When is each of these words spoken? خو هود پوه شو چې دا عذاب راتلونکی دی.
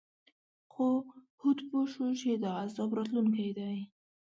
خو 0.71 0.87
هود 1.41 1.59
پوه 1.67 1.85
شو 1.93 2.07
چې 2.19 2.29
دا 2.43 2.51
عذاب 2.63 2.89
راتلونکی 2.97 3.49
دی. 3.57 3.77